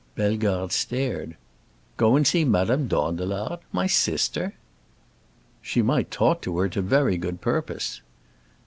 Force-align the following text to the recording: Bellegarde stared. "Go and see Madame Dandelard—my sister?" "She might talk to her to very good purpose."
Bellegarde 0.15 0.71
stared. 0.73 1.37
"Go 1.97 2.15
and 2.15 2.25
see 2.25 2.43
Madame 2.43 2.87
Dandelard—my 2.87 3.85
sister?" 3.85 4.55
"She 5.61 5.83
might 5.83 6.09
talk 6.09 6.41
to 6.41 6.57
her 6.57 6.69
to 6.69 6.81
very 6.81 7.17
good 7.17 7.39
purpose." 7.39 8.01